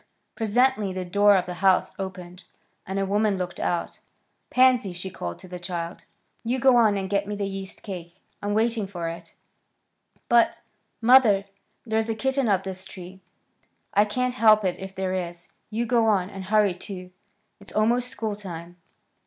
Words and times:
Presently 0.35 0.91
the 0.93 1.05
door 1.05 1.35
of 1.35 1.45
the 1.45 1.53
house 1.61 1.93
opened, 1.99 2.45
and 2.87 2.97
a 2.97 3.05
woman 3.05 3.37
looked 3.37 3.59
out. 3.59 3.99
"Pansy," 4.49 4.93
she 4.93 5.11
called 5.11 5.37
to 5.37 5.47
the 5.47 5.59
child, 5.59 6.05
"you 6.43 6.57
go 6.59 6.75
on 6.75 6.97
and 6.97 7.07
get 7.07 7.27
me 7.27 7.35
the 7.35 7.45
yeast 7.45 7.83
cake. 7.83 8.15
I'm 8.41 8.55
waiting 8.55 8.87
for 8.87 9.07
it." 9.09 9.35
"But, 10.27 10.61
mother, 11.01 11.45
there's 11.85 12.09
a 12.09 12.15
kitten 12.15 12.47
up 12.47 12.63
this 12.63 12.83
tree." 12.83 13.21
"I 13.93 14.05
can't 14.05 14.33
help 14.33 14.65
it 14.65 14.79
if 14.79 14.95
there 14.95 15.13
is. 15.13 15.51
You 15.69 15.85
go 15.85 16.07
on, 16.07 16.31
and 16.31 16.45
hurry, 16.45 16.73
too. 16.73 17.11
It's 17.59 17.71
almost 17.71 18.07
school 18.07 18.35
time." 18.35 18.77